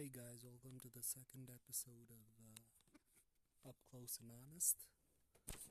Hey 0.00 0.08
guys, 0.08 0.40
welcome 0.40 0.80
to 0.80 0.88
the 0.88 1.04
second 1.04 1.52
episode 1.52 2.08
of 2.08 2.24
uh, 2.40 3.68
Up 3.68 3.76
Close 3.84 4.16
and 4.16 4.32
Honest. 4.32 4.88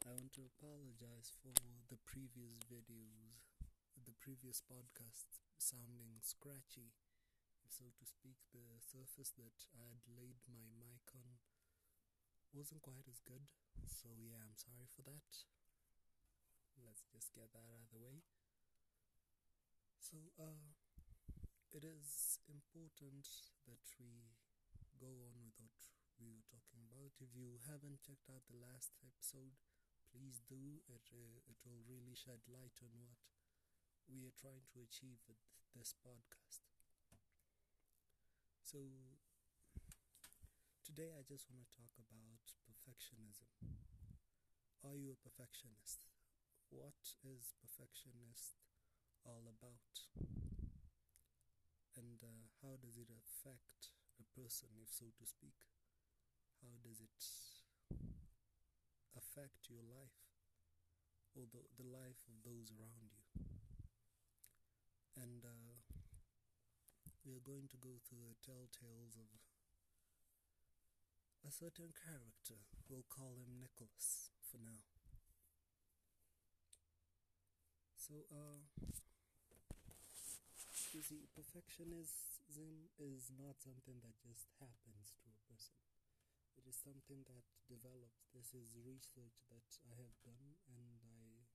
I 0.05 0.13
want 0.13 0.37
to 0.37 0.45
apologize 0.45 1.33
for 1.33 1.49
the 1.89 1.97
previous 2.05 2.61
videos, 2.69 3.41
the 3.97 4.13
previous 4.21 4.61
podcasts 4.61 5.41
sounding 5.57 6.21
scratchy, 6.21 6.93
so 7.73 7.89
to 7.89 8.05
speak. 8.05 8.37
The 8.53 8.77
surface 8.77 9.33
that 9.33 9.65
I 9.73 9.97
had 9.97 10.05
laid 10.05 10.37
my 10.45 10.61
mic 10.77 11.09
on 11.17 11.41
wasn't 12.53 12.85
quite 12.85 13.09
as 13.09 13.25
good, 13.25 13.49
so 13.89 14.13
yeah, 14.13 14.45
I'm 14.45 14.53
sorry 14.53 14.93
for 14.93 15.01
that. 15.09 15.25
Let's 16.77 17.01
just 17.09 17.33
get 17.33 17.49
that 17.57 17.65
out 17.65 17.81
of 17.81 17.89
the 17.89 17.97
way. 17.97 18.21
So, 19.97 20.21
uh, 20.37 20.77
it 21.73 21.83
is 21.85 22.39
important 22.49 23.25
that 23.65 23.81
we 23.99 24.35
go 24.99 25.09
on 25.29 25.35
with 25.41 25.55
what 25.57 25.77
we 26.19 26.29
were 26.29 26.45
talking 26.49 26.81
about. 26.85 27.15
If 27.21 27.33
you 27.33 27.57
haven't 27.69 28.03
checked 28.05 28.29
out 28.29 28.45
the 28.49 28.59
last 28.59 28.93
episode, 29.05 29.55
please 30.11 30.41
do. 30.45 30.81
It 30.89 31.05
uh, 31.13 31.39
it 31.49 31.57
will 31.65 31.81
really 31.87 32.15
shed 32.17 32.41
light 32.49 32.77
on 32.83 32.93
what 32.99 33.17
we 34.09 34.25
are 34.25 34.35
trying 34.35 34.65
to 34.73 34.83
achieve 34.83 35.21
with 35.27 35.39
this 35.75 35.93
podcast. 36.05 36.65
So 38.63 38.77
today 40.83 41.15
I 41.15 41.23
just 41.23 41.47
want 41.49 41.63
to 41.63 41.71
talk 41.79 41.95
about 41.95 42.43
perfectionism. 42.67 43.47
Are 44.83 44.95
you 44.95 45.11
a 45.11 45.15
perfectionist? 45.23 46.07
What 46.69 47.15
is 47.23 47.53
perfectionist 47.61 48.59
all 49.25 49.43
about? 49.47 50.68
And 51.99 52.23
uh, 52.23 52.47
how 52.63 52.79
does 52.79 52.95
it 52.95 53.11
affect 53.11 53.91
a 54.15 54.25
person, 54.31 54.71
if 54.79 54.87
so 54.87 55.11
to 55.11 55.27
speak? 55.27 55.67
How 56.63 56.79
does 56.79 57.03
it 57.03 57.19
affect 59.11 59.67
your 59.67 59.83
life 59.83 60.23
or 61.35 61.43
the, 61.51 61.67
the 61.75 61.87
life 61.87 62.23
of 62.31 62.39
those 62.47 62.71
around 62.71 63.11
you? 63.11 63.27
And 65.19 65.43
uh, 65.43 65.83
we 67.27 67.35
are 67.35 67.43
going 67.43 67.67
to 67.67 67.77
go 67.77 67.99
through 67.99 68.23
the 68.23 68.39
telltales 68.39 69.19
of 69.19 69.27
a 71.43 71.51
certain 71.51 71.91
character. 71.91 72.63
We'll 72.87 73.07
call 73.11 73.35
him 73.35 73.59
Nicholas 73.59 74.31
for 74.47 74.63
now. 74.63 74.87
So, 77.99 78.23
uh, 78.31 78.63
you 80.93 81.03
see, 81.03 81.29
perfectionism 81.37 82.89
is 82.97 83.29
not 83.35 83.61
something 83.61 84.01
that 84.01 84.17
just 84.25 84.49
happens 84.57 85.13
to 85.21 85.29
a 85.29 85.39
person. 85.45 85.77
It 86.57 86.65
is 86.65 86.75
something 86.75 87.23
that 87.29 87.45
develops. 87.69 88.25
This 88.33 88.51
is 88.57 88.73
research 88.79 89.45
that 89.53 89.69
I 89.85 89.93
have 90.01 90.15
done, 90.25 90.57
and 90.65 91.03
I 91.05 91.45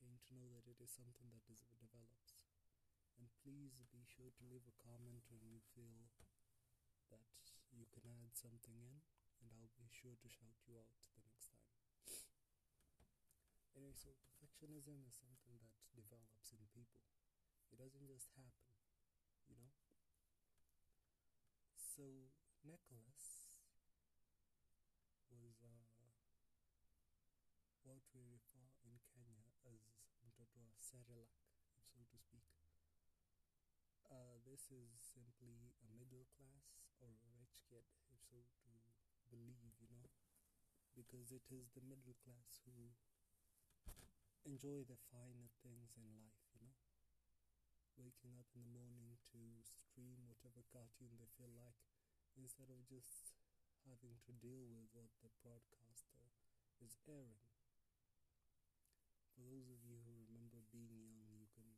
came 0.00 0.16
to 0.24 0.32
know 0.34 0.48
that 0.56 0.64
it 0.64 0.80
is 0.80 0.88
something 0.88 1.28
that 1.36 1.44
is, 1.52 1.62
develops. 1.76 2.40
And 3.20 3.28
please 3.44 3.76
be 3.92 4.08
sure 4.08 4.32
to 4.32 4.48
leave 4.48 4.64
a 4.64 4.80
comment 4.80 5.28
when 5.28 5.44
you 5.44 5.60
feel 5.76 6.08
that 7.12 7.28
you 7.76 7.84
can 7.92 8.08
add 8.08 8.32
something 8.32 8.80
in, 8.80 9.04
and 9.44 9.52
I'll 9.52 9.76
be 9.76 9.92
sure 9.92 10.16
to 10.16 10.28
shout 10.32 10.56
you 10.64 10.80
out 10.80 10.96
the 11.12 11.20
next 11.28 11.52
time. 11.52 11.76
Anyway, 13.76 13.94
so 13.94 14.16
perfectionism 14.16 15.04
is 15.04 15.18
something 15.18 15.60
that 15.60 15.76
develops 15.92 16.56
in 16.56 16.64
people. 16.72 17.09
Just 18.20 18.36
happen, 18.36 18.52
you 19.48 19.56
know. 19.56 19.72
So 21.74 22.04
Nicholas 22.62 23.48
was 25.32 25.56
uh, 25.64 25.80
what 27.82 28.00
we 28.14 28.22
refer 28.24 28.72
in 28.88 28.96
Kenya 29.12 29.52
as 29.68 29.82
mtoto 30.24 30.60
wa 30.64 30.72
Cerelac, 30.78 31.34
so 31.92 32.00
to 32.10 32.16
speak. 32.16 32.46
Uh, 34.10 34.36
this 34.44 34.68
is 34.70 35.00
simply 35.00 35.72
a 35.80 35.88
middle 35.96 36.26
class 36.36 36.84
or 37.00 37.16
a 37.24 37.28
rich 37.40 37.56
kid, 37.70 37.86
if 38.12 38.20
so 38.28 38.36
to 38.60 38.70
believe, 39.30 39.72
you 39.80 39.88
know, 39.90 40.10
because 40.94 41.32
it 41.32 41.46
is 41.50 41.70
the 41.74 41.82
middle 41.82 42.14
class 42.24 42.60
who 42.66 42.92
enjoy 44.44 44.84
the 44.84 44.98
finer 45.10 45.48
things 45.62 45.96
in 45.96 46.04
life, 46.12 46.36
waking 48.00 48.32
up 48.40 48.48
in 48.56 48.64
the 48.64 48.72
morning 48.72 49.20
to 49.28 49.60
stream 49.60 50.24
whatever 50.24 50.64
cartoon 50.72 51.12
they 51.20 51.28
feel 51.36 51.52
like 51.52 51.76
instead 52.32 52.72
of 52.72 52.80
just 52.88 53.36
having 53.84 54.16
to 54.24 54.32
deal 54.40 54.64
with 54.72 54.88
what 54.96 55.12
the 55.20 55.28
broadcaster 55.44 56.24
is 56.80 56.96
airing. 57.04 57.52
For 59.36 59.44
those 59.44 59.68
of 59.68 59.84
you 59.84 60.00
who 60.00 60.16
remember 60.16 60.64
being 60.72 60.96
young, 60.96 61.28
you 61.36 61.48
can. 61.52 61.68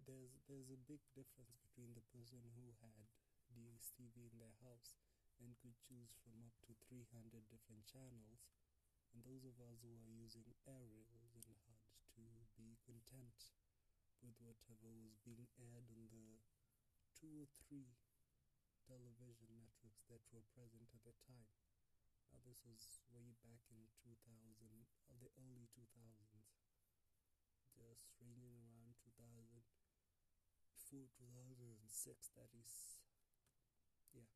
There's 0.00 0.40
there's 0.48 0.72
a 0.72 0.80
big 0.88 1.04
difference 1.12 1.60
between 1.60 1.92
the 1.92 2.04
person 2.08 2.40
who 2.56 2.72
had 2.80 3.08
DSTV 3.52 4.32
in 4.32 4.40
their 4.40 4.56
house 4.64 4.96
and 5.44 5.60
could 5.60 5.76
choose 5.76 6.16
from 6.24 6.40
up 6.40 6.56
to 6.64 6.72
300 6.88 7.04
different 7.52 7.84
channels, 7.84 8.48
and 9.12 9.20
those 9.20 9.44
of 9.44 9.60
us 9.60 9.84
who 9.84 9.92
are 9.92 10.08
using 10.08 10.48
aerials 10.64 11.12
and 11.12 11.20
had 11.36 11.52
to 11.52 11.84
be 12.56 12.76
content 12.84 13.61
with 14.22 14.38
whatever 14.38 14.94
was 15.02 15.18
being 15.26 15.50
aired 15.58 15.90
on 15.90 16.06
the 16.06 16.38
two 17.18 17.42
or 17.42 17.50
three 17.66 17.90
television 18.86 19.50
networks 19.58 20.06
that 20.06 20.22
were 20.30 20.46
present 20.54 20.86
at 20.94 21.02
the 21.02 21.14
time. 21.26 21.50
Now, 22.30 22.38
this 22.46 22.62
was 22.62 23.02
way 23.10 23.34
back 23.42 23.66
in 23.74 23.90
2000, 23.98 24.14
or 24.62 24.86
uh, 25.10 25.18
the 25.18 25.30
early 25.42 25.66
2000s, 25.74 26.54
just 27.74 28.14
ranging 28.22 28.54
around 28.62 28.94
2004, 29.02 29.58
2006, 30.86 32.30
that 32.38 32.50
is, 32.54 33.02
yeah. 34.14 34.30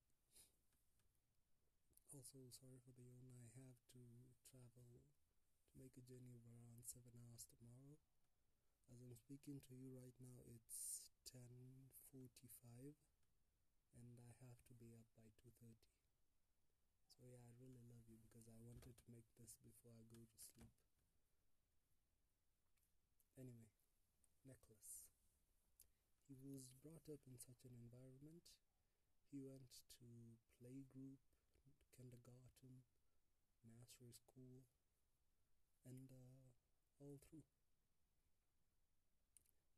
Also, 2.10 2.50
sorry 2.50 2.82
for 2.82 2.90
the 2.96 3.06
yawn, 3.06 3.38
I 3.38 3.46
have 3.54 3.78
to 3.94 4.02
travel 4.50 4.98
to 4.98 5.74
make 5.78 5.94
a 5.94 6.02
journey 6.02 6.34
of 6.34 6.42
around 6.48 6.82
7 6.88 7.06
hours 7.12 7.46
tomorrow. 7.54 7.98
As 8.90 9.00
I'm 9.02 9.14
speaking 9.14 9.60
to 9.68 9.74
you 9.74 9.94
right 9.94 10.14
now, 10.18 10.42
it's 10.46 11.06
10:45, 11.24 12.96
and 13.94 14.18
I 14.18 14.30
have 14.46 14.58
to 14.66 14.74
be 14.74 14.94
up 14.94 15.06
by 15.16 15.28
2:30. 15.42 15.76
So 17.18 17.26
yeah, 17.26 17.42
I 17.42 17.52
really 17.58 17.82
love 17.90 18.06
you 18.08 18.18
because 18.18 18.46
I 18.48 18.56
wanted 18.62 18.94
to 18.98 19.10
make 19.10 19.26
this 19.38 19.56
before 19.62 19.92
I 19.94 20.04
go 20.10 20.22
to 20.24 20.38
sleep. 20.38 20.70
Anyway, 23.38 23.70
Nicholas 24.44 25.06
He 26.28 26.34
was 26.42 26.68
brought 26.82 27.08
up 27.08 27.22
in 27.26 27.38
such 27.38 27.64
an 27.64 27.72
environment. 27.74 28.42
He 29.30 29.38
went 29.40 29.70
to 29.98 30.36
playgroup, 30.60 31.18
kindergarten, 31.96 32.82
nursery 33.64 34.12
school, 34.12 34.64
and 35.86 36.10
uh, 36.12 36.50
all 37.00 37.18
through. 37.30 37.42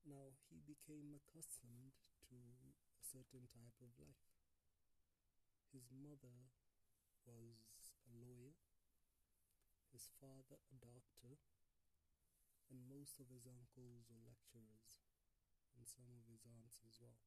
Now 0.08 0.32
he 0.48 0.56
became 0.64 1.12
accustomed 1.12 1.92
to 2.32 2.40
a 2.64 2.72
certain 3.04 3.44
type 3.52 3.76
of 3.84 3.92
life. 4.00 4.32
His 5.68 5.92
mother 5.92 6.48
was 7.28 7.92
a 8.08 8.16
lawyer, 8.16 8.56
his 9.92 10.08
father 10.16 10.64
a 10.72 10.80
doctor, 10.80 11.36
and 12.72 12.88
most 12.88 13.20
of 13.20 13.28
his 13.28 13.44
uncles 13.44 14.08
were 14.08 14.24
lecturers, 14.24 14.96
and 15.76 15.84
some 15.84 16.08
of 16.16 16.24
his 16.24 16.40
aunts 16.48 16.80
as 16.88 16.96
well. 17.04 17.20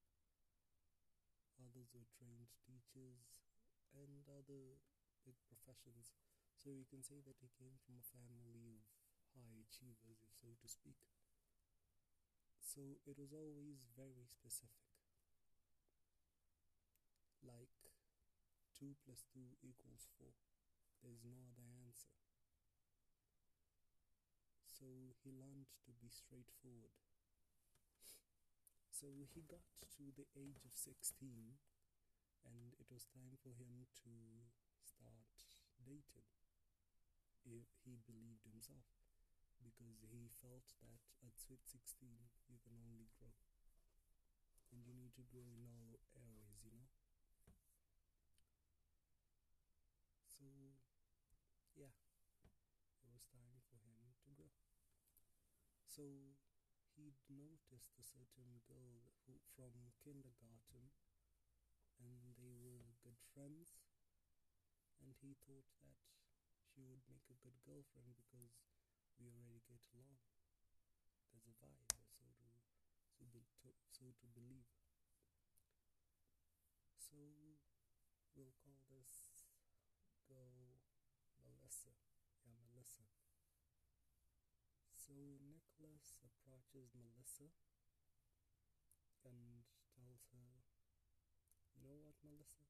Others 1.61 1.93
were 1.93 2.09
trained 2.17 2.49
teachers 2.65 3.45
and 3.93 4.25
other 4.25 4.81
big 5.21 5.37
professions. 5.45 6.17
So 6.57 6.73
you 6.73 6.89
can 6.89 7.05
say 7.05 7.21
that 7.21 7.37
he 7.45 7.53
came 7.61 7.77
from 7.85 8.01
a 8.01 8.09
family 8.09 8.73
of 8.73 8.81
high 9.37 9.61
achievers, 9.69 10.25
if 10.25 10.33
so 10.33 10.49
to 10.57 10.65
speak. 10.65 10.97
So 12.61 13.01
it 13.03 13.17
was 13.17 13.33
always 13.33 13.83
very 13.97 14.29
specific. 14.29 14.87
Like 17.41 17.73
2 18.79 18.95
plus 19.03 19.25
2 19.33 19.41
equals 19.65 20.07
4. 20.21 20.29
There's 21.03 21.25
no 21.25 21.35
other 21.49 21.67
answer. 21.83 22.13
So 24.69 25.13
he 25.21 25.33
learned 25.33 25.69
to 25.85 25.91
be 25.97 26.09
straightforward. 26.09 26.95
So 28.89 29.25
he 29.33 29.41
got 29.41 29.65
to 29.97 30.13
the 30.13 30.29
age 30.37 30.61
of 30.61 30.73
16 30.77 31.57
and 32.45 32.73
it 32.77 32.87
was 32.93 33.09
time 33.09 33.37
for 33.41 33.49
him 33.49 33.89
to 34.05 34.13
start 34.85 35.33
dating. 35.81 36.29
If 37.41 37.65
he 37.81 37.97
believed 38.05 38.45
himself 38.45 39.00
because 39.63 40.01
he 40.09 40.29
felt 40.41 40.65
that 40.81 41.01
at 41.23 41.37
sweet 41.37 41.63
16 41.65 42.29
you 42.49 42.57
can 42.65 42.73
only 42.75 43.07
grow 43.17 43.31
and 44.71 44.83
you 44.87 44.93
need 44.93 45.13
to 45.13 45.23
grow 45.27 45.45
in 45.55 45.71
all 45.77 45.99
areas 46.17 46.59
you 46.65 46.71
know. 46.71 46.87
So, 50.25 50.49
yeah, 51.77 51.93
it 53.03 53.09
was 53.13 53.29
time 53.29 53.61
for 53.69 53.77
him 53.85 53.93
to 54.25 54.31
grow. 54.33 54.49
So, 55.85 56.33
he'd 56.95 57.19
noticed 57.29 57.93
a 57.99 58.05
certain 58.05 58.63
girl 58.65 59.11
who 59.27 59.37
from 59.55 59.93
kindergarten, 60.01 60.89
and 61.99 62.33
they 62.39 62.55
were 62.57 62.97
good 63.03 63.19
friends. 63.35 63.77
And 65.01 65.13
he 65.21 65.35
thought 65.45 65.67
that 65.83 65.99
she 66.65 66.81
would 66.85 67.03
make 67.09 67.27
a 67.29 67.37
good 67.41 67.57
girlfriend 67.65 68.15
because 68.15 68.53
we 69.19 69.27
already 69.33 69.63
get 69.67 69.81
along. 69.91 70.19
There's 71.31 71.47
a 71.47 71.55
vibe, 71.59 72.05
so 72.11 72.27
to 72.31 72.47
so, 73.17 73.25
be, 73.31 73.43
to, 73.63 73.69
so 73.91 74.05
to 74.11 74.27
believe. 74.31 74.67
So 76.95 77.19
we'll 78.35 78.55
call 78.63 78.79
this 78.87 79.43
girl 80.27 80.79
Melissa. 81.43 81.91
Yeah, 82.47 82.55
Melissa. 82.71 83.03
So 84.95 85.13
Nicholas 85.43 86.15
approaches 86.23 86.95
Melissa 86.95 87.51
and 89.27 89.67
tells 89.91 90.23
her, 90.31 90.63
You 91.75 91.83
know 91.83 91.99
what, 91.99 92.15
Melissa? 92.23 92.63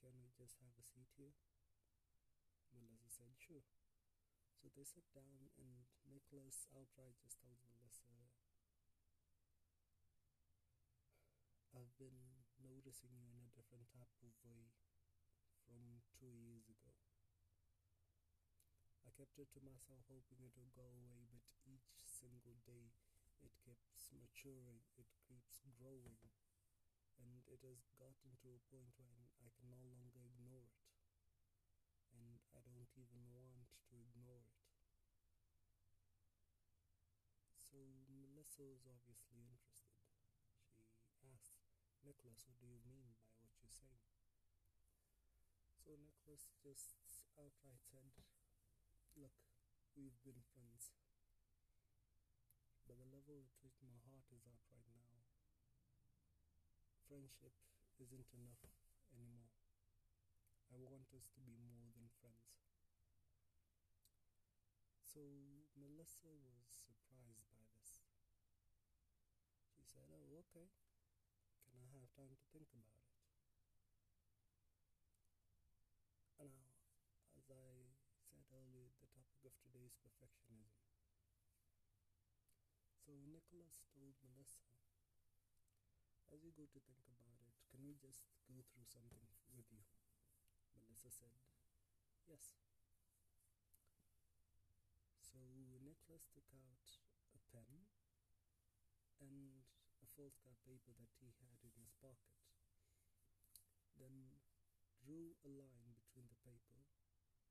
Can 0.00 0.16
we 0.22 0.32
just 0.32 0.56
have 0.64 0.72
a 0.80 0.84
seat 0.84 1.12
here? 1.16 1.36
Melissa 2.72 3.12
said, 3.12 3.36
Sure. 3.36 3.64
So 4.66 4.74
they 4.74 4.82
sit 4.82 5.06
down, 5.14 5.46
and 5.62 5.86
Nicholas 6.10 6.66
outright 6.74 7.14
just 7.22 7.38
tells 7.38 7.62
Melissa, 7.70 8.10
I've 11.70 11.94
been 12.02 12.18
noticing 12.58 13.14
you 13.14 13.30
in 13.30 13.46
a 13.46 13.54
different 13.54 13.86
type 13.94 14.10
of 14.26 14.34
way 14.42 14.74
from 15.70 16.02
two 16.18 16.34
years 16.34 16.66
ago. 16.66 16.98
I 19.06 19.14
kept 19.14 19.38
it 19.38 19.54
to 19.54 19.62
myself, 19.62 20.02
hoping 20.10 20.42
it 20.42 20.50
would 20.58 20.74
go 20.74 20.90
away, 20.98 21.30
but 21.30 21.46
each 21.62 22.02
single 22.02 22.58
day 22.66 22.90
it 23.38 23.54
keeps 23.62 24.10
maturing, 24.18 24.82
it 24.98 25.06
keeps 25.30 25.62
growing, 25.78 26.18
and 27.22 27.46
it 27.46 27.62
has 27.62 27.86
gotten 28.02 28.34
to 28.42 28.50
a 28.50 28.66
point 28.66 28.98
when 28.98 29.30
I 29.38 29.46
can 29.54 29.70
no 29.70 29.86
longer 29.94 30.26
ignore 30.26 30.66
it. 30.66 30.74
And 32.18 32.42
I 32.50 32.58
don't 32.66 32.90
even 32.98 33.30
want 33.30 33.68
to 33.92 34.00
ignore 34.00 34.40
it. 34.40 34.56
So 37.76 37.76
Melissa 38.46 38.70
was 38.70 38.86
obviously 38.86 39.42
interested. 39.42 39.98
She 41.18 41.26
asked, 41.26 41.58
Nicholas, 42.06 42.46
what 42.46 42.62
do 42.62 42.70
you 42.70 42.78
mean 42.86 43.10
by 43.18 43.26
what 43.42 43.50
you're 43.58 43.74
saying? 43.74 44.06
So 45.82 45.98
Nicholas 45.98 46.54
just 46.62 46.94
outright 47.34 47.82
said, 47.82 48.14
Look, 49.18 49.34
we've 49.98 50.14
been 50.22 50.38
friends. 50.54 50.94
But 52.86 53.02
the 53.02 53.10
level 53.10 53.42
at 53.42 53.50
which 53.66 53.82
my 53.82 53.98
heart 54.06 54.30
is 54.30 54.46
at 54.46 54.62
right 54.70 54.94
now, 54.94 55.26
friendship 57.10 57.58
isn't 57.98 58.30
enough 58.30 58.62
anymore. 59.10 59.50
I 60.70 60.78
want 60.78 61.10
us 61.10 61.26
to 61.34 61.42
be 61.42 61.58
more 61.66 61.90
than 61.98 62.06
friends. 62.22 62.62
So 65.02 65.66
Melissa 65.72 66.28
was 66.44 66.68
surprised 66.68 67.48
by 67.48 67.64
this. 67.72 68.04
She 69.72 69.84
said, 69.84 70.04
Oh, 70.12 70.28
okay. 70.46 70.70
Can 71.70 71.82
I 71.82 71.88
have 71.98 72.08
time 72.14 72.34
to 72.38 72.46
think 72.54 72.70
about 72.72 73.02
it? 73.02 73.06
Now, 76.38 76.70
as 77.36 77.50
I 77.50 77.98
said 78.30 78.46
earlier, 78.54 78.88
the 79.02 79.10
topic 79.10 79.42
of 79.44 79.52
today 79.58 79.84
is 79.86 79.98
perfectionism. 79.98 80.86
So 83.02 83.18
Nicholas 83.26 83.82
told 83.94 84.14
Melissa, 84.22 84.66
as 86.30 86.42
you 86.42 86.50
go 86.54 86.66
to 86.66 86.80
think 86.86 87.02
about 87.10 87.38
it, 87.42 87.54
can 87.70 87.82
we 87.86 87.94
just 87.98 88.26
go 88.46 88.62
through 88.70 88.86
something 88.86 89.26
with 89.54 89.66
you? 89.70 89.82
Melissa 90.74 91.10
said, 91.10 91.34
yes. 92.26 92.58
So 95.18 95.38
Nicholas 95.82 96.26
took 96.34 96.50
out 96.54 96.86
a 97.34 97.40
pen 97.50 97.90
and 99.20 99.65
foolscap 100.16 100.56
paper 100.64 100.96
that 100.96 101.12
he 101.20 101.28
had 101.44 101.60
in 101.60 101.76
his 101.76 101.92
pocket, 102.00 102.40
then 104.00 104.40
drew 104.96 105.36
a 105.44 105.52
line 105.60 105.92
between 105.92 106.24
the 106.32 106.40
paper, 106.40 106.80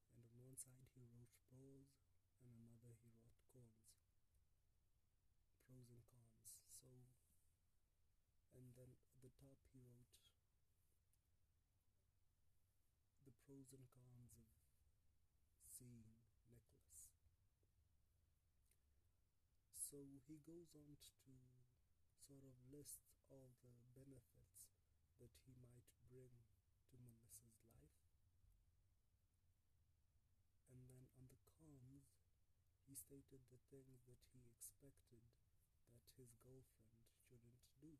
and 0.09 0.25
on 0.25 0.33
one 0.33 0.57
side 0.57 0.89
he 0.97 1.05
wrote 1.13 1.29
pros, 1.45 1.93
and 2.41 2.49
another 2.57 2.97
he 3.05 3.13
wrote 3.21 3.37
cons. 3.53 4.01
Pros 5.69 5.93
and 5.93 6.01
cons. 6.09 6.57
So, 6.73 6.89
and 8.57 8.73
then 8.73 8.97
at 9.13 9.21
the 9.21 9.29
top 9.37 9.61
he 9.69 9.85
wrote 9.85 10.09
the 13.29 13.33
pros 13.45 13.69
and 13.77 13.85
cons 13.93 14.41
of 14.41 14.49
seeing 15.69 16.01
Nicholas. 16.49 17.13
So 19.77 20.01
he 20.25 20.41
goes 20.41 20.73
on 20.73 20.97
to 20.97 21.54
sort 22.25 22.41
of 22.41 22.57
list 22.73 23.05
all 23.29 23.53
the 23.61 23.77
benefits 23.93 24.73
that 25.21 25.29
he 25.45 25.53
might 25.61 25.85
bring 26.09 26.33
to 26.89 26.97
Melissa's 26.97 27.61
life. 27.69 28.01
And 30.73 30.81
then 30.89 31.05
on 31.21 31.29
the 31.29 31.37
cons, 31.61 32.17
he 32.89 32.97
stated 32.97 33.45
the 33.53 33.61
things 33.69 34.01
that 34.09 34.17
he 34.33 34.41
expected 34.49 35.29
that 35.93 36.01
his 36.17 36.33
girlfriend 36.41 37.05
shouldn't 37.29 37.61
do. 37.77 37.93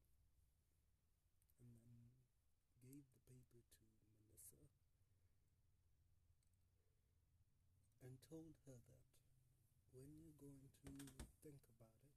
And 1.61 1.77
then 1.85 2.09
gave 2.81 3.05
the 3.09 3.21
paper 3.29 3.61
to 3.61 4.33
Melissa 4.33 4.69
and 8.05 8.17
told 8.29 8.57
her 8.65 8.77
that 8.89 9.05
when 9.93 10.11
you're 10.17 10.37
going 10.37 10.59
to 10.61 11.25
think 11.41 11.61
about 11.73 11.97
it, 12.03 12.13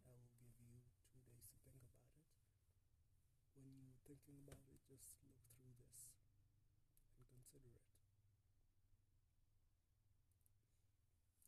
I 0.00 0.14
will 0.16 0.30
give 0.38 0.54
you 0.62 0.80
two 1.10 1.20
days 1.28 1.44
to 1.52 1.58
think 1.66 1.82
about 1.92 2.14
it. 2.16 2.30
When 3.58 3.68
you're 4.06 4.17
thinking 4.28 4.44
about 4.44 4.68
it, 4.68 4.84
just 4.84 5.16
look 5.24 5.40
through 5.48 5.72
this 5.80 6.12
and 7.16 7.24
consider 7.32 7.72
it. 7.72 7.88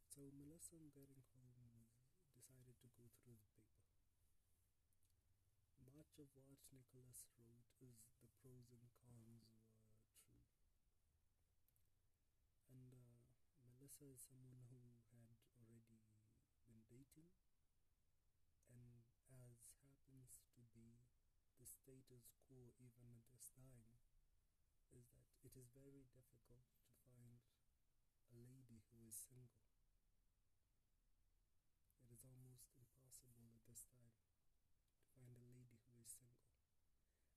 So 0.09 0.33
Melissa, 0.33 0.81
on 0.81 0.89
getting 0.97 1.21
home, 1.37 1.61
decided 2.33 2.81
to 2.81 2.89
go 2.97 3.05
through 3.21 3.37
the 3.37 3.53
paper. 3.53 3.85
Much 5.93 6.17
of 6.25 6.33
what 6.33 6.49
Nicholas 6.73 7.29
wrote 7.37 7.69
is 7.85 8.01
the 8.25 8.33
pros 8.41 8.73
and 8.73 8.89
cons 9.05 9.45
were 9.93 10.09
true. 10.25 10.49
And 12.73 12.97
uh, 12.97 13.37
Melissa 13.77 14.09
is 14.09 14.25
someone 14.25 14.65
who 14.73 14.81
had 15.13 15.37
already 15.53 16.01
been 16.65 16.81
dating, 16.89 17.29
and 18.73 19.05
as 19.29 19.69
happens 19.85 20.41
to 20.57 20.65
be 20.73 20.97
status 22.01 22.33
quo 22.49 22.73
even 22.81 23.13
at 23.13 23.29
this 23.29 23.53
time, 23.53 23.85
is 24.97 25.05
that 25.13 25.29
it 25.45 25.53
is 25.53 25.69
very 25.77 26.09
difficult 26.17 26.65
to 26.81 26.89
find 27.05 27.45
a 28.33 28.41
lady 28.41 28.81
who 28.89 29.05
is 29.05 29.13
single. 29.13 29.69
It 32.01 32.09
is 32.09 32.25
almost 32.25 32.73
impossible 32.81 33.53
at 33.53 33.61
this 33.69 33.85
time 33.93 34.17
to 34.17 35.05
find 35.13 35.37
a 35.37 35.45
lady 35.45 35.77
who 35.85 36.01
is 36.01 36.09
single. 36.09 36.57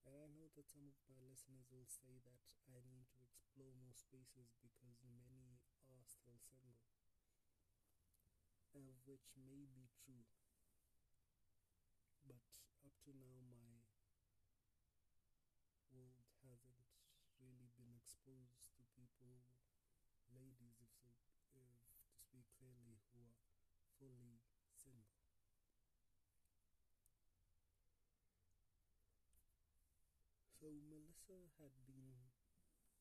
And 0.07 0.15
I 0.15 0.31
know 0.31 0.47
that 0.55 0.71
some 0.71 0.87
of 0.87 0.95
my 1.11 1.19
listeners 1.27 1.67
will 1.67 1.91
say 1.91 2.23
that 2.23 2.39
I 2.63 2.79
need 2.87 3.11
to 3.19 3.27
explore 3.27 3.75
more 3.75 3.91
spaces 3.91 4.55
because 4.63 5.03
many 5.03 5.59
are 5.91 6.07
still 6.07 6.39
single, 6.39 6.79
uh, 8.79 8.95
which 9.03 9.27
may 9.35 9.67
be 9.75 9.91
true. 9.99 10.23
But 12.23 12.39
up 12.87 12.95
to 13.03 13.11
now, 13.11 13.43
my 13.43 13.83
world 15.93 16.25
hasn't 16.41 16.89
really 17.37 17.69
been 17.77 18.01
exposed 18.23 18.71
to 18.79 18.87
people, 18.95 19.35
ladies, 20.31 20.79
if 20.79 20.87
so, 21.03 21.11
if 21.11 21.43
to 21.51 22.15
speak 22.15 22.47
clearly, 22.55 23.03
who 23.11 23.19
are 23.19 23.35
fully 23.99 24.39
single. 24.71 25.27
So 30.55 30.71
Melissa 30.71 31.51
had 31.59 31.75
been 31.83 32.31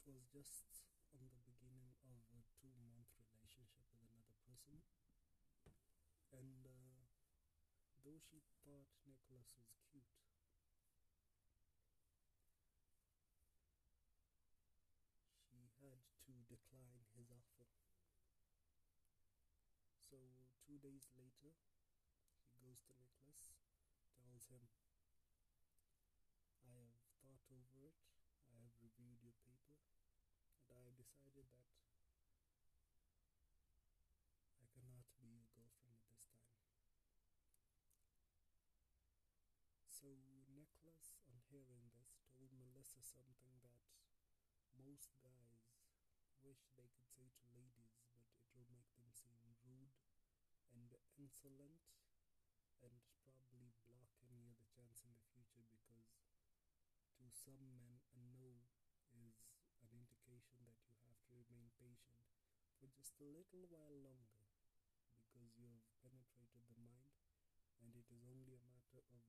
was 0.03 0.27
just 0.27 0.91
on 1.15 1.31
the 1.31 1.39
beginning 1.47 1.95
of 2.03 2.19
a 2.35 2.43
two 2.59 2.75
month 2.83 3.07
relationship 3.15 3.71
with 3.95 4.03
another 4.03 4.35
person, 4.43 4.83
and 6.35 6.67
uh, 6.67 7.07
though 8.03 8.19
she 8.19 8.43
thought 8.67 8.91
Nicholas 9.07 9.55
was 9.55 9.71
cute, 9.87 10.11
So 20.13 20.19
two 20.73 20.81
days 20.81 21.05
later, 21.21 21.53
he 22.49 22.57
goes 22.57 22.81
to 22.89 22.97
Nicholas, 22.97 23.53
tells 24.17 24.49
him, 24.49 24.73
I 26.65 26.73
have 26.73 26.97
thought 27.21 27.45
over 27.53 27.85
it, 27.85 28.01
I 28.49 28.57
have 28.65 28.73
reviewed 28.81 29.21
your 29.21 29.37
paper, 29.45 29.77
and 30.73 30.81
I 30.81 30.89
have 30.89 30.97
decided 30.97 31.45
that 31.53 31.69
I 34.57 34.65
cannot 34.73 35.05
be 35.21 35.29
your 35.29 35.45
girlfriend 35.53 36.01
at 36.09 36.25
this 36.25 36.41
time. 36.41 36.49
So 39.93 40.09
Nicholas, 40.57 41.21
on 41.29 41.37
hearing 41.53 41.93
this, 41.93 42.17
told 42.33 42.49
Melissa 42.57 43.05
something 43.05 43.61
that 43.61 43.77
most 44.73 45.13
guys 45.21 45.77
wish 46.41 46.65
they 46.81 46.89
could 46.97 47.13
say 47.13 47.29
to 47.29 47.45
ladies, 47.53 48.01
but 48.17 48.25
it 48.41 48.49
will 48.57 48.73
make 48.73 48.89
them 48.97 49.13
seem 49.13 49.52
insolent 51.23 51.79
and 52.83 52.99
probably 53.23 53.71
block 53.87 54.11
any 54.27 54.43
other 54.51 54.67
chance 54.75 55.07
in 55.07 55.15
the 55.15 55.23
future 55.31 55.63
because 55.71 56.19
to 57.15 57.31
some 57.31 57.63
men 57.71 58.03
a 58.19 58.21
no 58.35 58.67
is 59.15 59.39
an 59.79 59.95
indication 59.95 60.67
that 60.67 60.83
you 60.91 60.99
have 61.07 61.23
to 61.31 61.39
remain 61.39 61.71
patient 61.79 62.27
for 62.83 62.91
just 62.91 63.15
a 63.23 63.31
little 63.31 63.71
while 63.71 63.95
longer 64.03 64.51
because 65.23 65.55
you 65.55 65.71
have 65.71 65.87
penetrated 66.03 66.67
the 66.67 66.79
mind 66.83 67.15
and 67.79 67.95
it 67.95 68.11
is 68.11 68.27
only 68.27 68.59
a 68.59 68.67
matter 68.67 69.07
of 69.15 69.23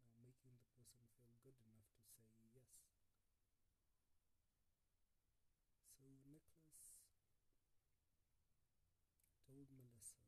now 0.00 0.16
making 0.16 0.56
the 0.56 0.64
person 0.72 1.04
feel 1.20 1.36
good 1.44 1.60
enough 1.60 1.92
to 2.16 2.24
say 2.24 2.48
yes. 2.56 2.72
So 5.92 6.08
Nicholas 6.24 6.96
told 9.44 9.68
Melissa 9.70 10.24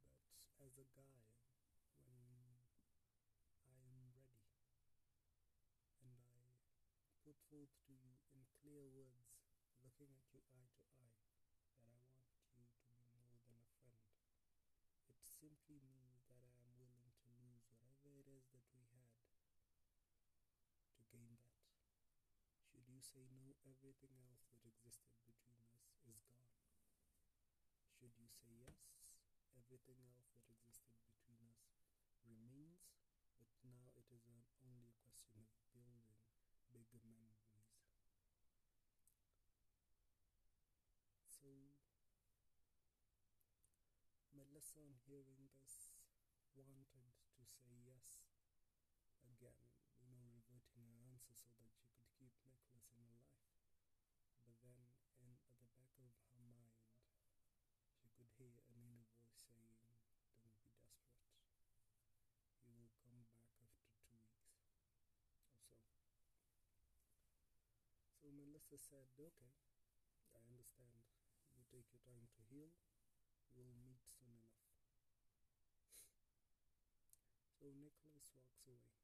that 0.00 0.16
as 0.60 0.74
a 0.76 0.86
guy, 0.96 1.22
when 2.10 2.20
I 2.26 3.78
am 3.78 4.02
ready 4.12 4.42
and 6.02 6.18
I 6.18 7.32
to 7.86 7.92
you 7.92 8.18
in 8.30 8.46
clear 8.62 8.86
words, 8.86 9.42
looking 9.82 10.12
at 10.14 10.22
you 10.30 10.40
eye 10.54 10.70
to 10.78 10.86
eye, 10.94 11.18
that 11.74 11.82
I 11.82 11.98
want 11.98 12.38
you 12.54 12.66
to 12.70 12.94
be 12.94 13.10
more 13.18 13.40
than 13.46 13.58
a 13.58 13.70
friend. 13.80 14.06
It 15.10 15.18
simply 15.22 15.82
means 15.82 16.22
that 16.30 16.42
I 16.46 16.54
am 16.62 16.78
willing 16.78 17.10
to 17.22 17.28
lose 17.34 17.66
whatever 17.70 18.14
it 18.14 18.28
is 18.30 18.46
that 18.54 18.66
we 18.74 18.86
had 18.94 19.10
to 20.96 21.02
gain 21.10 21.34
that. 21.42 21.66
Should 22.66 22.86
you 22.86 23.00
say 23.00 23.26
no, 23.32 23.56
everything 23.64 24.14
else 24.20 24.44
that 24.52 24.62
existed 24.66 25.16
between 25.26 25.62
us 25.72 25.96
is 26.06 26.22
gone. 26.26 26.52
Should 27.90 28.14
you 28.20 28.28
say 28.28 28.52
yes, 28.62 29.16
everything 29.56 29.98
else 30.06 30.28
that 30.36 30.46
existed 30.52 30.94
between 31.08 31.40
us 31.50 31.66
remains, 32.26 32.92
but 33.40 33.48
now 33.64 33.90
it 33.96 34.06
is 34.12 34.28
only 34.62 34.84
a 34.84 34.94
question 35.02 35.46
of 35.46 35.58
building 35.72 36.04
bigger 36.70 37.00
memories. 37.06 37.56
So, 41.26 41.48
Melissa, 44.56 44.80
on 44.80 44.96
hearing 45.04 45.52
this, 45.52 45.92
wanted 46.56 46.88
to 46.88 47.44
say 47.44 47.76
yes 47.84 48.24
again, 49.20 49.68
you 50.00 50.08
know, 50.08 50.32
reverting 50.32 50.80
her 50.80 50.96
answer 51.12 51.36
so 51.36 51.52
that 51.60 51.68
she 51.76 51.84
could 51.92 52.08
keep 52.16 52.32
Nicholas 52.48 52.88
in 52.96 53.04
her 53.04 53.20
life. 53.20 53.52
But 54.48 54.56
then, 54.64 54.80
in 55.20 55.28
at 55.28 55.44
the 55.52 55.60
back 56.00 56.08
of 56.24 56.32
her 56.32 56.40
mind, 56.40 56.72
she 58.00 58.08
could 58.16 58.32
hear 58.40 58.48
an 58.48 58.64
inner 58.72 59.04
voice 59.12 59.44
saying, 59.44 59.76
Don't 60.40 60.56
be 60.64 60.72
desperate. 60.72 61.36
He 62.64 62.72
will 62.72 62.96
come 63.04 63.28
back 63.28 63.44
after 63.60 63.92
two 63.92 64.08
weeks 64.08 64.40
or 64.40 64.56
so. 64.56 64.72
So 68.24 68.32
Melissa 68.32 68.80
said, 68.80 69.04
Okay, 69.20 69.52
I 70.32 70.40
understand. 70.48 71.04
You 71.52 71.68
take 71.68 71.92
your 71.92 72.00
time 72.08 72.32
to 72.32 72.40
heal. 72.48 72.72
We'll 73.56 73.72
meet 73.80 74.04
soon 74.04 74.36
enough. 74.36 74.60
so 77.56 77.72
Nicholas 77.72 78.30
walks 78.36 78.62
away. 78.68 79.00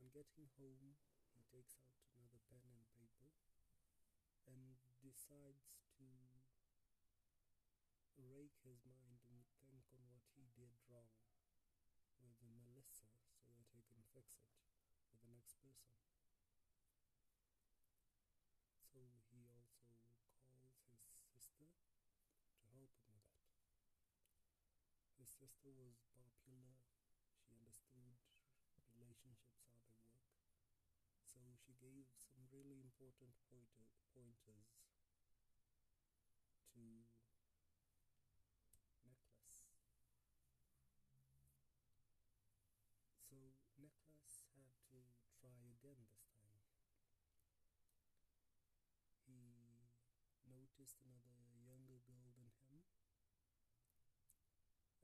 On 0.00 0.10
getting 0.10 0.48
home, 0.58 0.96
he 1.30 1.44
takes 1.52 1.78
out 1.84 2.00
another 2.16 2.42
pen 2.50 2.64
and 2.66 2.82
paper 2.96 3.30
and 4.48 4.80
decides 4.98 5.70
to 6.00 6.08
rake 8.18 8.58
his 8.66 8.82
mind 8.90 9.22
and 9.30 9.46
think 9.62 9.86
on 9.94 10.02
what 10.10 10.26
he 10.34 10.50
did 10.58 10.74
wrong 10.90 11.14
with 12.18 12.34
the 12.42 12.50
Melissa 12.50 13.14
so 13.38 13.54
that 13.54 13.70
he 13.70 13.84
can 13.86 14.02
fix 14.10 14.42
it 14.42 14.58
with 15.12 15.22
the 15.22 15.30
next 15.30 15.60
person. 15.62 15.94
So 18.90 19.22
he 19.30 19.46
also 19.54 19.94
calls 20.42 20.74
his 20.90 21.14
sister 21.30 21.70
to 22.58 22.66
help 22.74 22.90
him 23.06 23.14
with 23.14 23.30
that. 23.38 23.54
His 25.14 25.30
sister 25.30 25.70
was 25.70 26.02
popular, 26.18 26.82
she 27.38 27.54
understood 27.54 28.18
relationships, 29.24 29.66
how 29.74 29.82
they 29.82 29.98
work. 30.06 30.30
So 31.26 31.40
she 31.58 31.74
gave 31.82 32.06
some 32.14 32.46
really 32.54 32.78
important 32.78 33.34
pointer, 33.50 33.90
pointers 34.14 34.70
to 36.74 36.82
Nicholas. 39.02 39.58
So 43.26 43.36
Nicholas 43.78 44.46
had 44.54 44.70
to 44.94 45.02
try 45.42 45.66
again 45.74 46.06
this 46.14 46.30
time. 46.38 46.62
He 49.26 49.90
noticed 50.46 51.02
another 51.02 51.42
younger 51.66 51.98
girl 52.06 52.30
than 52.38 52.48
him 52.70 52.80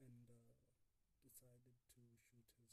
and 0.00 0.28
uh, 0.30 0.54
decided 1.24 1.76
to 1.76 1.84
shoot 1.92 2.08
his 2.32 2.44
shot. 2.44 2.72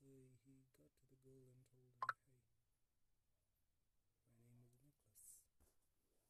So 0.00 0.10
he 0.46 0.62
got 0.74 0.90
to 0.98 1.06
the 1.10 1.18
girl 1.22 1.46
and 1.50 1.62
told 1.70 1.94
her, 2.02 2.10
hey, 2.26 2.42
my 4.26 4.42
name 4.42 4.66
is 4.66 4.78
Nicholas. 4.82 5.38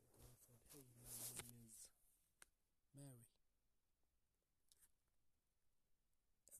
The 0.04 0.16
girl 0.20 0.36
said, 0.36 0.60
hey, 0.72 0.84
my 0.92 1.08
name 1.16 1.64
is 1.64 1.92
Mary. 2.92 3.24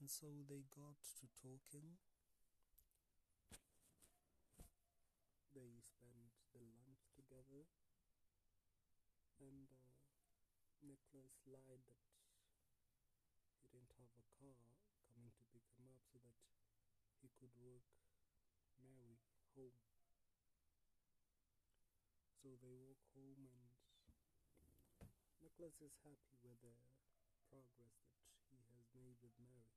so 0.11 0.27
they 0.51 0.67
got 0.75 0.99
to 1.15 1.25
talking. 1.39 1.95
They 5.55 5.79
spent 5.79 6.35
the 6.51 6.59
lunch 6.67 7.07
together. 7.15 7.63
And 9.39 9.71
uh, 9.71 9.95
Nicholas 10.83 11.39
lied 11.47 11.87
that 11.87 12.03
he 13.55 13.71
didn't 13.71 13.95
have 14.03 14.11
a 14.19 14.27
car 14.35 14.75
coming 15.15 15.31
to 15.31 15.47
pick 15.55 15.63
him 15.79 15.87
up 15.87 16.03
so 16.11 16.19
that 16.19 16.35
he 17.23 17.31
could 17.39 17.55
work 17.55 17.87
Mary 18.83 19.15
home. 19.55 19.79
So 22.43 22.51
they 22.59 22.75
walk 22.75 22.99
home, 23.15 23.47
and 23.47 23.71
Nicholas 25.39 25.79
is 25.79 25.95
happy 26.03 26.35
with 26.43 26.59
the 26.59 26.75
progress 27.47 27.95
that 28.11 28.27
he 28.51 28.59
has 28.75 28.91
made 28.91 29.15
with 29.23 29.39
Mary. 29.39 29.71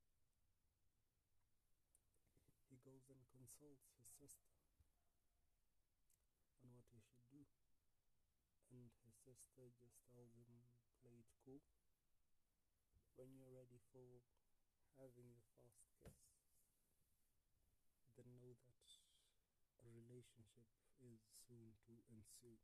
He 2.69 2.81
goes 2.83 3.07
and 3.07 3.34
consults 3.45 3.85
his 4.01 4.09
sister 4.17 4.57
on 6.65 6.73
what 6.73 6.89
he 6.89 6.97
should 6.97 7.21
do, 7.29 7.45
and 8.73 8.89
his 9.05 9.13
sister 9.21 9.69
just 9.77 10.01
tells 10.09 10.33
him, 10.33 10.65
Play 11.05 11.21
it 11.21 11.29
cool. 11.45 11.61
When 13.13 13.37
you're 13.37 13.53
ready 13.53 13.77
for 13.93 14.25
having 14.97 15.29
your 15.29 15.45
first 15.61 15.85
kiss, 16.01 16.17
then 18.17 18.25
know 18.41 18.57
that 18.65 18.89
a 19.77 19.93
relationship 19.93 20.65
is 20.97 21.21
soon 21.45 21.77
to 21.85 21.93
ensue. 22.09 22.57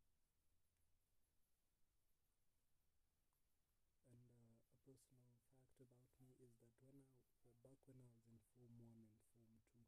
And 4.09 4.25
uh, 4.33 4.57
a 4.73 4.77
personal 4.81 5.29
fact 5.53 5.77
about 5.77 6.09
me 6.17 6.33
is 6.41 6.57
that 6.57 6.73
when 6.81 6.89
I 6.89 7.05
uh, 7.37 7.53
back 7.61 7.77
when 7.85 8.01
I 8.01 8.09
was 8.09 8.25
in 8.25 8.41
Form 8.57 8.73
One 8.81 8.97
and 8.97 9.13
Form 9.37 9.53
Two, 9.77 9.85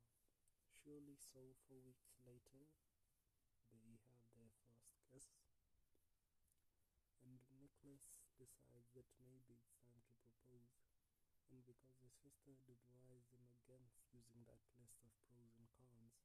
surely 0.83 1.15
so, 1.17 1.55
four 1.67 1.79
weeks 1.83 2.07
later, 2.25 2.67
they 3.83 3.99
have 4.07 4.23
their 4.37 4.49
first 5.11 5.27
kiss. 5.35 5.52
Nicholas 7.83 8.31
decides 8.39 8.87
that 8.95 9.05
maybe 9.19 9.59
it's 9.59 9.75
time 9.83 9.99
to 10.07 10.15
propose. 10.23 10.71
And 11.51 11.61
because 11.67 11.99
his 12.01 12.15
sister 12.15 12.55
advised 12.79 13.29
him 13.35 13.43
against 13.51 13.99
using 14.15 14.47
that 14.47 14.63
list 14.79 15.03
of 15.03 15.11
pros 15.27 15.51
and 15.59 15.67
cons, 15.75 16.15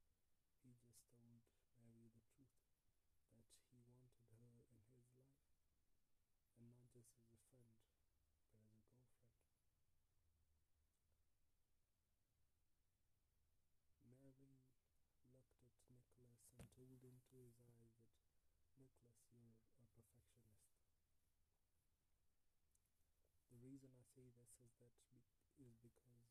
he 0.62 0.78
just 0.86 1.02
told 1.18 1.42
Mary 1.82 2.08
the 2.14 2.22
truth 2.30 2.62
that 3.34 3.50
he 3.74 3.82
wanted 3.90 4.22
her 4.30 4.38
in 4.38 4.54
his 4.54 4.70
life, 4.70 5.10
and 6.62 6.70
not 6.70 6.86
just 6.94 7.10
as 7.18 7.26
a 7.34 7.42
friend, 7.50 7.74
but 7.82 7.98
as 7.98 8.78
a 8.78 8.86
girlfriend. 8.94 9.58
Mary 14.06 14.32
looked 14.46 14.70
at 14.78 14.94
Nicholas 15.90 16.46
and 16.56 16.70
told 16.78 17.02
him 17.02 17.18
to 17.28 17.36
his 17.42 17.58
eyes 17.60 17.90
that 17.98 18.14
Nicholas, 18.78 19.18
you're 19.34 19.58
a 19.58 19.66
perfectionist. 19.74 20.78
The 23.50 23.58
reason 23.60 23.90
I 23.90 24.04
say 24.14 24.30
this 24.38 24.54
is 24.62 24.70
that 24.78 24.94
is 25.58 25.74
because 25.82 26.30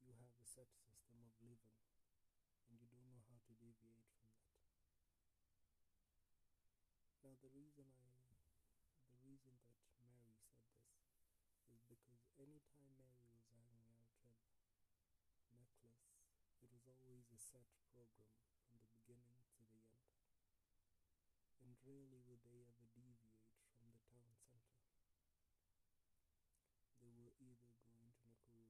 you 0.00 0.14
have 0.22 0.32
a 0.38 0.39
set 0.50 0.66
system 0.74 1.22
of 1.22 1.30
living 1.46 1.78
and 2.66 2.74
you 2.82 2.90
don't 2.90 3.06
know 3.06 3.22
how 3.30 3.38
to 3.38 3.54
deviate 3.62 4.02
from 4.10 4.26
that. 4.34 4.50
Now 7.22 7.38
the 7.38 7.54
reason 7.54 7.86
I 7.94 8.34
the 9.14 9.22
reason 9.22 9.54
that 9.70 9.78
Mary 10.02 10.34
said 10.34 10.66
this 10.74 10.90
is 11.70 11.86
because 11.86 12.26
anytime 12.34 12.98
Mary 12.98 13.30
was 13.30 13.46
hanging 13.54 13.86
out 13.86 14.02
with 14.02 14.18
Nicholas, 15.54 16.18
it 16.58 16.66
was 16.74 16.82
always 16.90 17.30
a 17.30 17.38
set 17.38 17.70
program 17.94 18.34
from 18.66 18.82
the 18.82 18.90
beginning 18.90 19.38
to 19.54 19.62
the 19.70 19.86
end. 19.86 20.02
And 21.62 21.78
rarely 21.86 22.26
would 22.26 22.42
they 22.42 22.66
ever 22.66 22.90
deviate 22.90 23.46
from 23.78 23.94
the 23.94 24.02
town 24.10 24.34
centre 24.34 24.90
they 27.00 27.16
were 27.16 27.32
either 27.40 27.72
going 27.96 28.12
to 28.20 28.28
Nakuru 28.36 28.68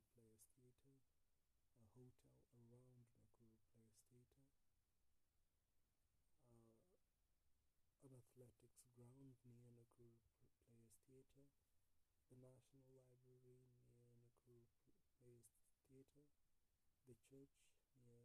Players 0.54 0.86
Theatre, 0.88 1.02
a 1.76 1.86
hotel 1.92 2.70
around 2.72 2.94
Nakuru 2.94 3.42
Players 3.42 3.92
Theatre, 4.06 4.54
uh, 6.48 6.70
an 8.06 8.14
athletics 8.16 8.86
ground 8.94 9.29
near 9.44 9.84
Players 9.96 10.92
Theatre, 11.08 11.48
the 12.28 12.36
National 12.36 12.84
Library 12.92 13.46
near 13.46 14.04
Nakuru 14.12 14.64
Players 15.22 15.52
Theatre, 15.88 16.28
the 17.06 17.14
church 17.24 17.56
near 18.04 18.20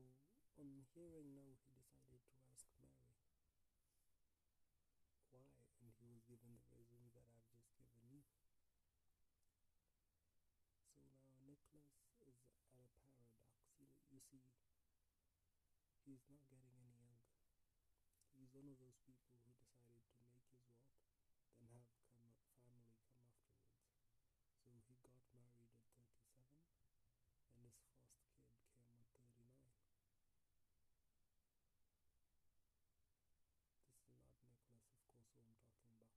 on 0.59 0.87
hearing 0.95 1.35
no, 1.35 1.59
he 1.67 1.75
decided 1.75 2.23
to 2.23 2.37
ask 2.51 2.71
Mary 2.79 3.11
why, 5.33 5.57
and 5.81 5.91
he 5.99 6.07
was 6.07 6.23
given 6.29 6.55
the 6.55 6.67
reasons 6.77 7.11
that 7.17 7.25
I've 7.33 7.49
just 7.51 7.73
given 7.75 8.05
you. 8.07 8.23
So 10.93 11.01
now 11.09 11.33
Nicholas 11.43 11.89
is 12.21 12.21
at 12.21 12.29
a 12.29 12.63
paradox. 12.69 13.43
You, 13.81 13.89
you 14.12 14.12
see, 14.29 14.45
he's 16.07 16.23
not 16.31 16.47
getting 16.51 16.71
any 16.77 16.93
younger. 16.95 17.27
He's 18.37 18.53
one 18.55 18.69
of 18.69 18.79
those 18.79 18.99
people 19.03 19.27
who 19.33 19.41
decided 19.43 19.75
to 19.83 19.87
make 19.91 20.07
his 20.07 20.23
wealth, 20.29 20.53
then 21.59 21.71
have 21.75 21.91
come, 22.13 22.31
family 22.63 22.87
come 22.87 23.19
afterwards. 23.19 23.43
So 24.63 24.71
he 24.87 24.99
got 25.03 25.19
married 25.31 25.59
at 25.59 25.75
37 25.95 26.13
and 27.57 27.65
his 27.67 27.79
first 27.83 28.07
kid 28.15 28.31
came 28.87 28.95
at 28.95 29.09
39. 29.17 29.59
This 33.93 34.23
is 34.23 34.23
not 34.23 34.39
Nicholas, 34.47 34.87
of 34.87 35.03
course, 35.11 35.33
who 35.35 35.49
I'm 35.49 35.63
talking 35.67 35.97
about. 35.97 36.13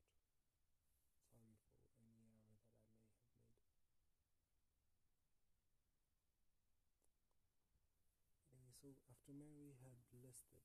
Sorry 1.32 1.58
for 1.58 2.04
any 2.04 2.20
error 2.28 2.46
that 2.46 2.60
I 2.60 2.70
may 2.70 2.86
have 2.86 3.02
made. 3.02 3.10
Anyway, 8.56 8.75
so 8.86 8.94
after 9.10 9.34
Mary 9.34 9.74
had 9.82 9.98
listed. 10.22 10.62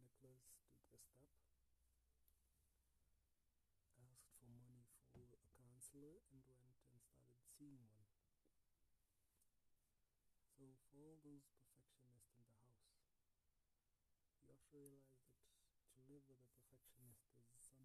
Nicholas 0.00 0.48
took 0.88 0.96
a 0.96 1.00
step, 1.04 1.28
asked 4.00 4.32
for 4.40 4.48
money 4.48 4.88
for 5.12 5.28
a 5.36 5.40
counselor, 5.60 6.24
and 6.32 6.40
went 6.48 6.80
and 6.90 7.00
started 7.04 7.36
seeing 7.58 7.84
one. 7.92 8.08
Those 11.28 11.44
perfectionists 11.60 12.32
in 12.32 12.40
the 12.40 12.56
house, 12.56 12.88
you 14.40 14.48
to 14.48 14.80
realize 14.80 15.12
that 15.68 15.84
to 15.92 16.00
live 16.08 16.24
with 16.24 16.40
a 16.40 16.48
perfectionist 16.56 17.20
is 17.36 17.68
uh, 17.68 17.77